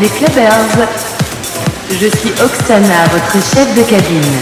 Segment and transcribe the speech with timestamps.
[0.00, 0.88] Les clubbers
[1.90, 4.32] Je suis Oksana, votre chef de cabine.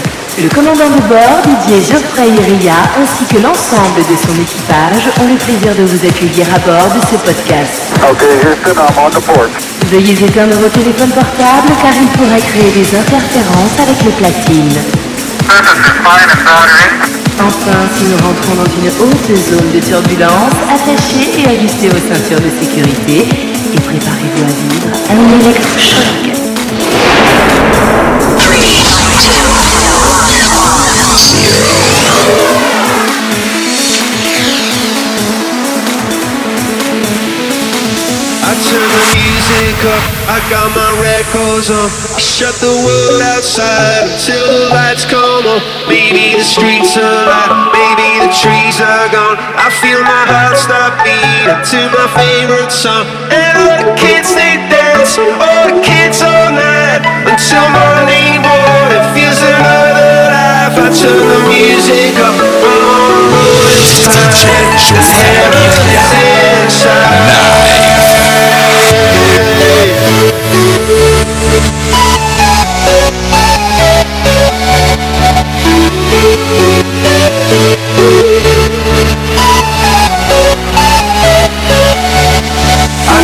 [0.41, 5.35] Le commandant de bord, Didier Geoffrey Ria, ainsi que l'ensemble de son équipage ont le
[5.35, 7.91] plaisir de vous accueillir à bord de ce podcast.
[7.99, 9.51] Okay, Houston, I'm on the port.
[9.91, 14.79] Veuillez éteindre vos téléphones portables car ils pourraient créer des interférences avec les platines.
[17.41, 22.39] Enfin, si nous rentrons dans une haute zone de turbulence, attachez et ajustez vos ceintures
[22.39, 26.29] de sécurité et préparez-vous à vivre un électrochoc.
[39.79, 41.87] I got my records on.
[41.87, 45.63] I shut the world outside until the lights come on.
[45.87, 49.39] Maybe the streets are light, maybe the trees are gone.
[49.39, 53.07] I feel my heart start beating to my favorite song.
[53.31, 55.31] And all the kids they dance, all
[55.71, 60.75] the kids all night until morning morning feels another life.
[60.75, 63.79] I turn the music up, I'm rolling.
[76.49, 76.53] I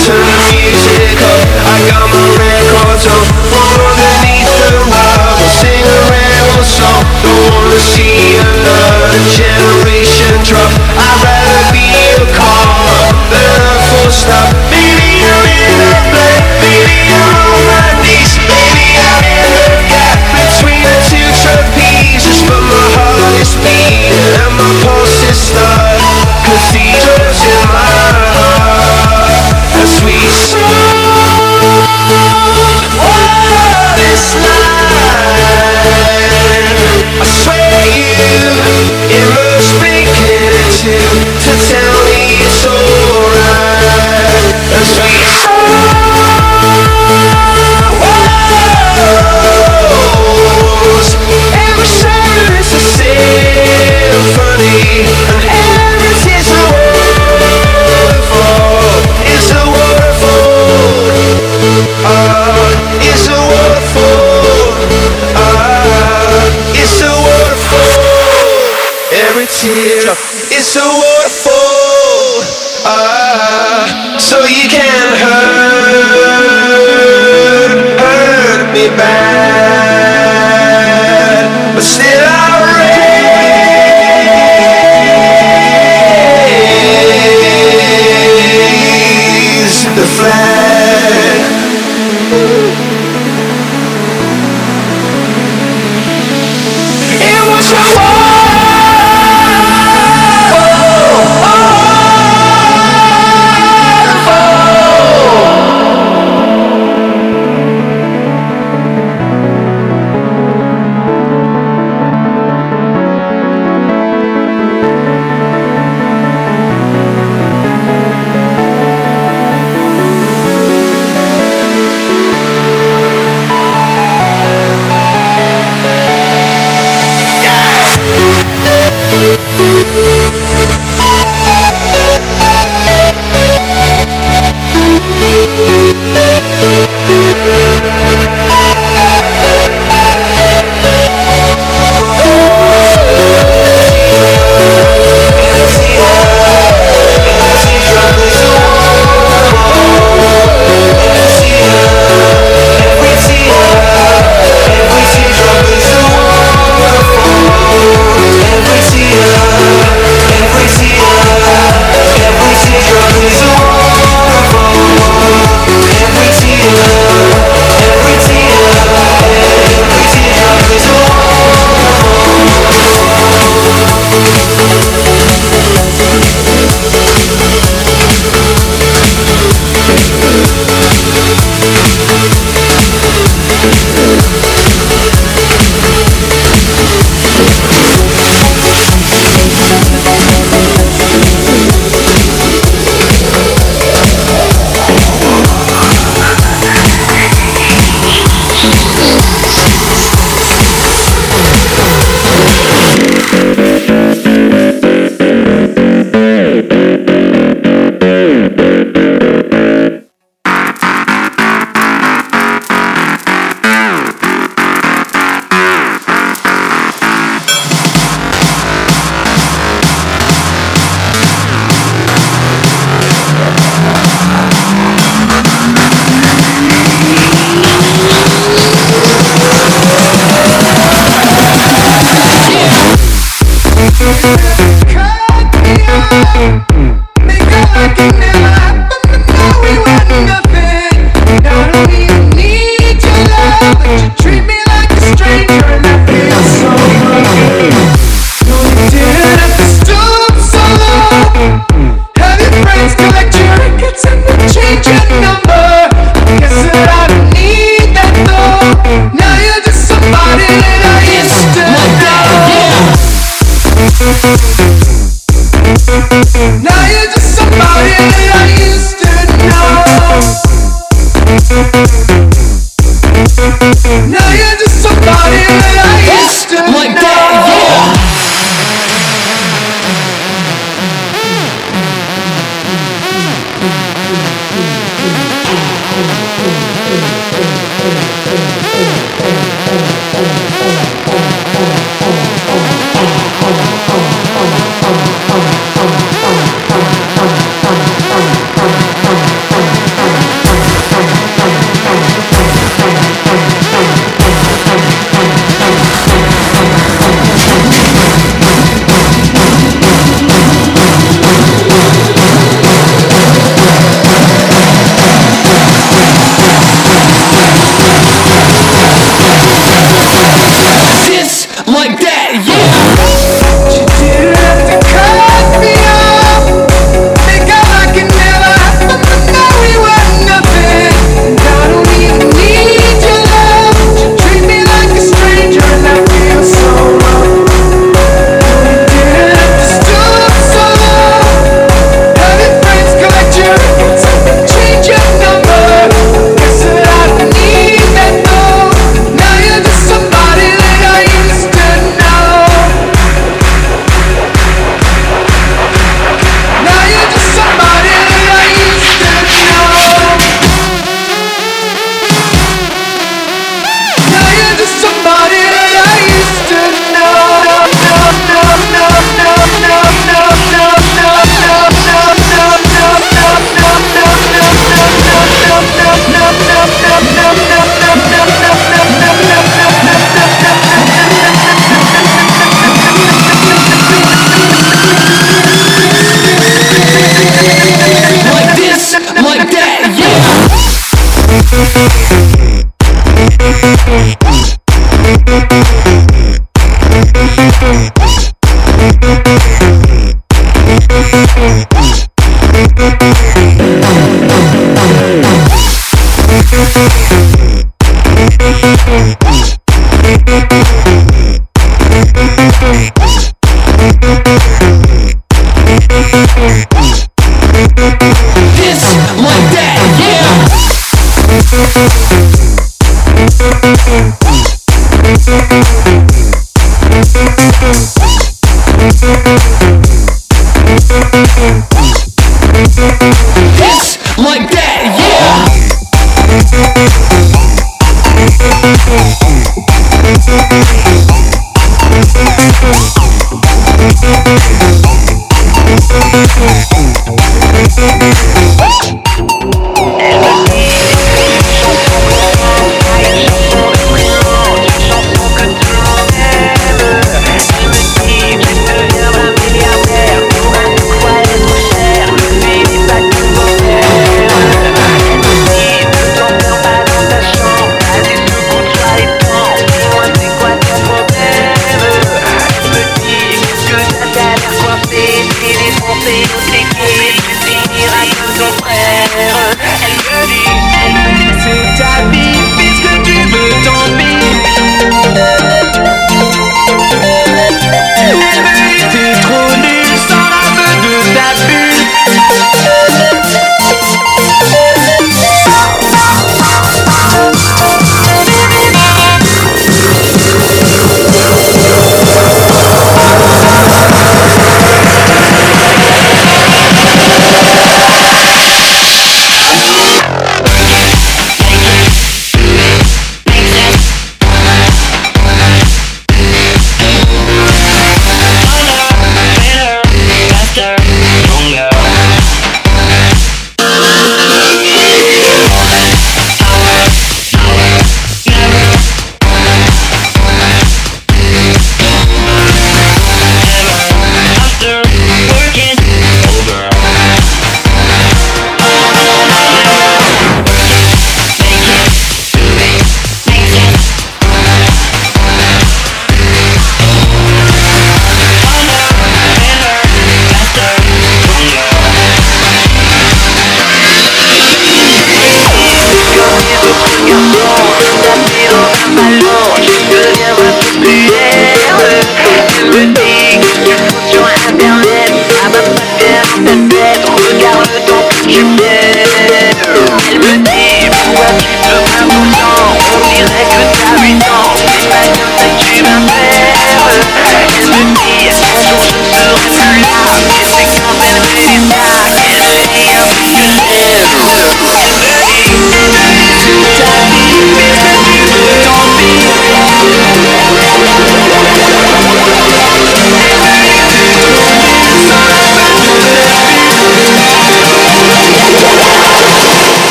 [0.00, 3.59] turn the music up, I got my records on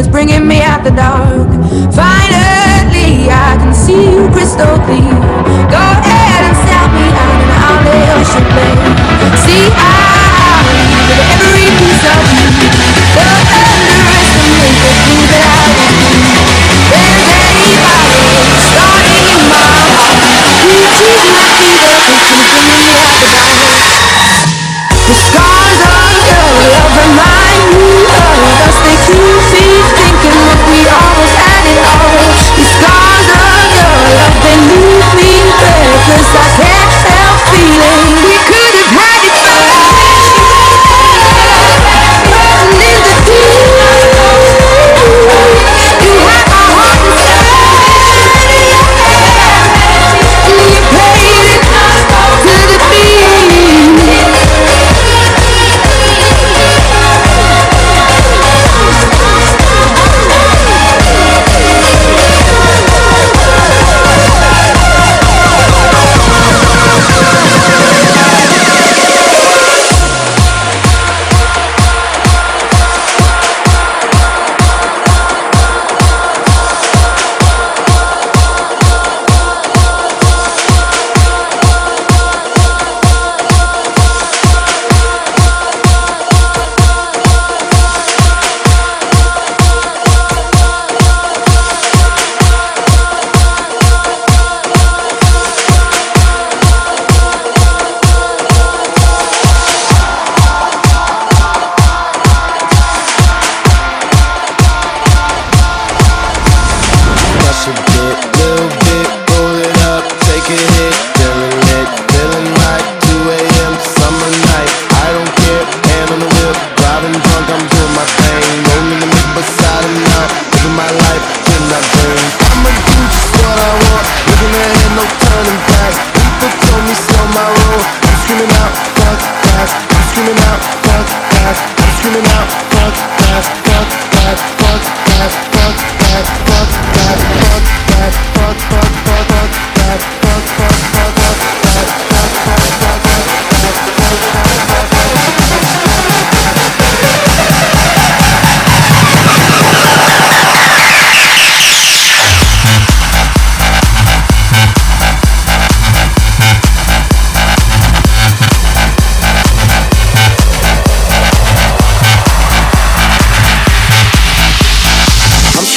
[0.00, 1.50] it's bringing me out the dark.
[1.92, 5.20] Finally, I can see you crystal clear.
[5.68, 8.46] Go ahead and sell me out, in I'll lay ship
[9.44, 9.99] See, I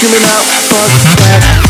[0.04, 1.64] Screaming out now, fuck that.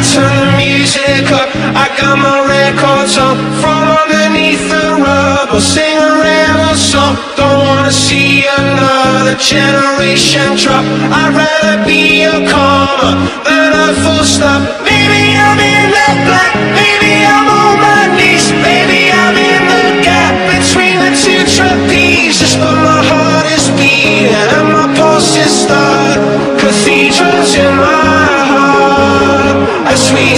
[0.00, 3.36] turn the music up, I got my records on.
[3.60, 7.20] From underneath the rubble, sing a rebel song.
[7.36, 10.84] Don't wanna see another generation drop.
[11.12, 14.64] I'd rather be a comma than a full stop.
[14.80, 18.48] Maybe I'm in the black, maybe I'm on my knees.
[18.64, 22.56] Maybe I'm in the gap between the two trapezes.
[22.56, 24.89] But my heart is beating and my
[27.10, 29.56] Cathedrals in my heart
[29.88, 30.36] as we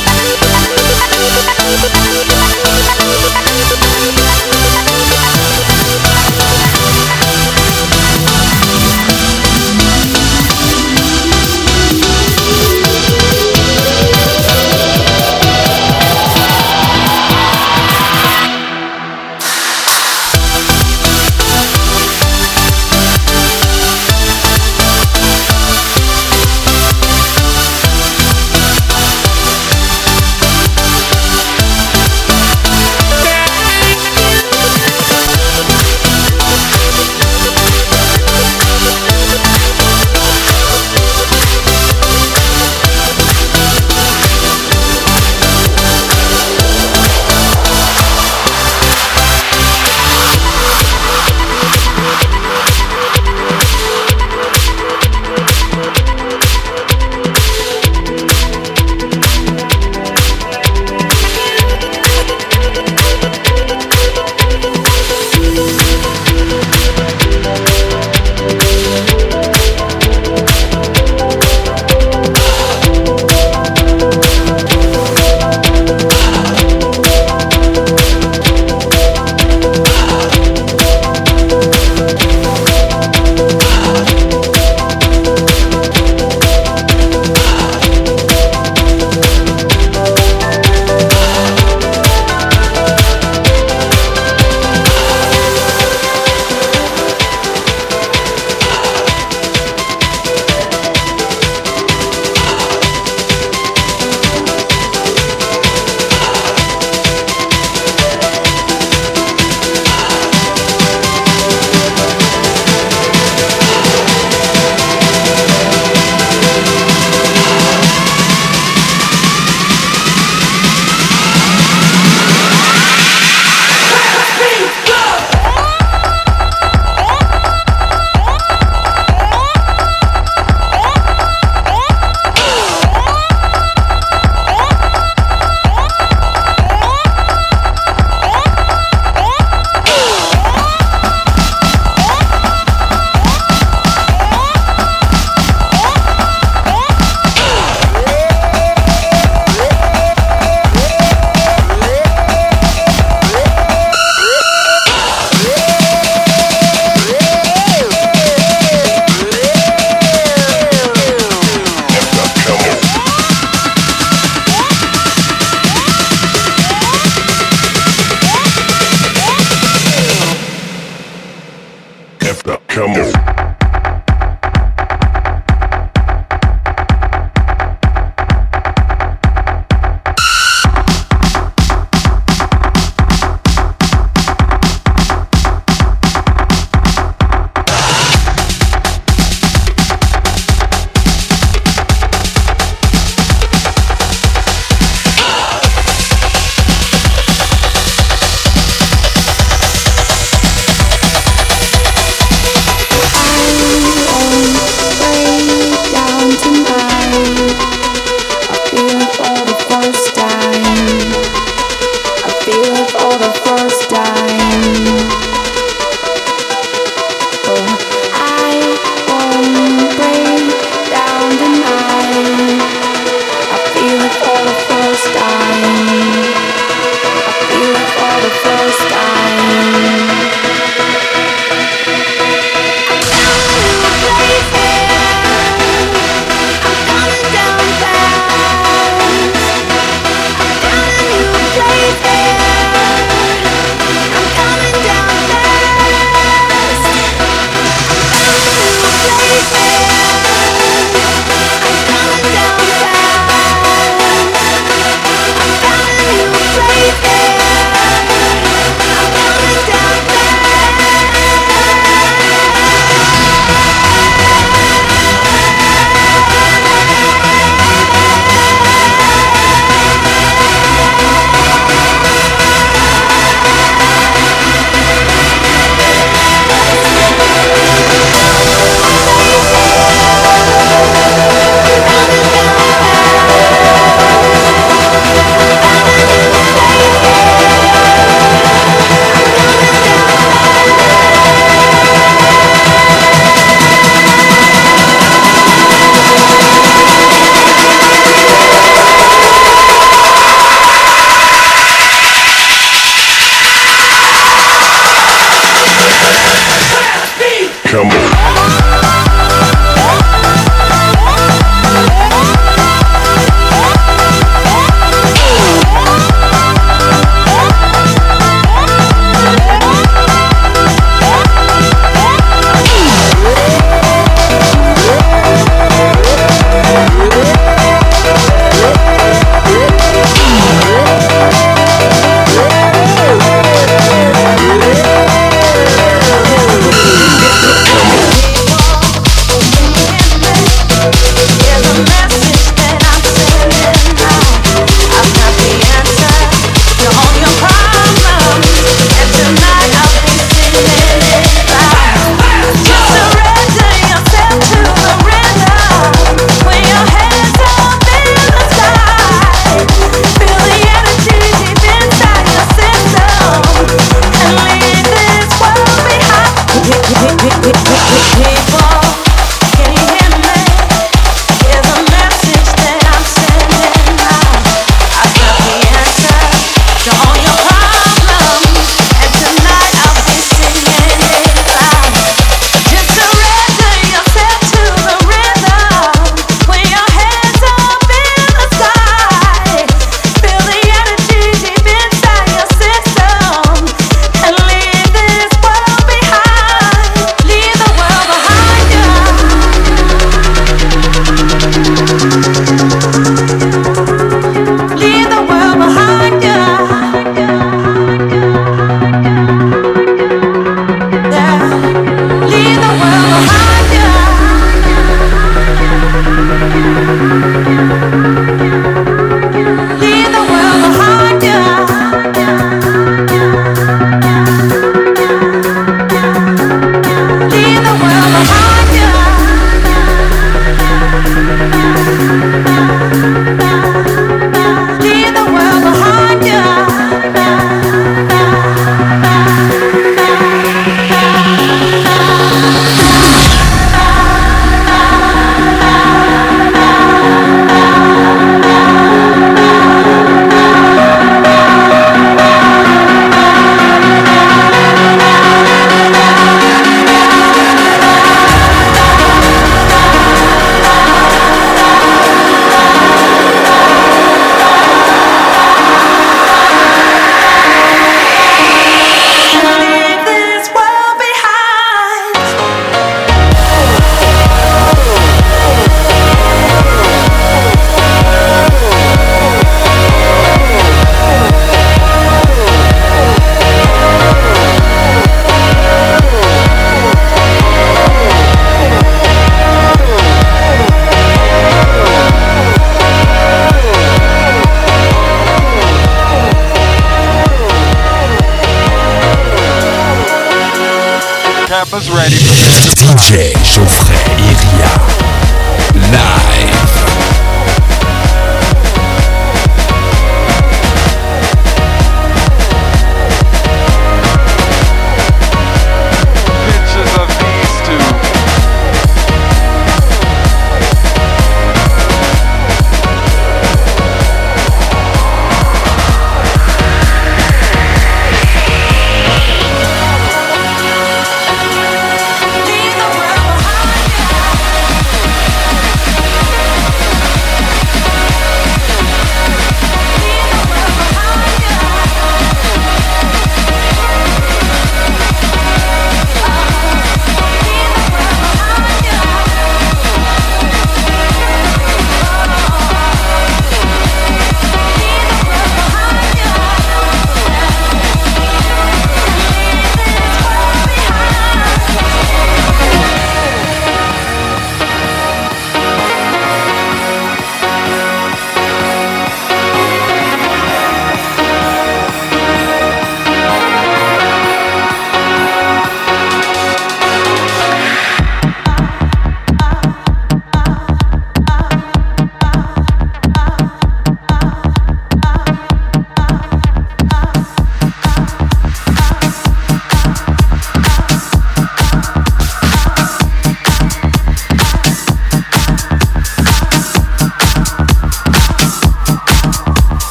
[0.00, 0.47] Thank